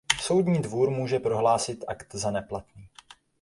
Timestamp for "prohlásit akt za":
1.19-2.31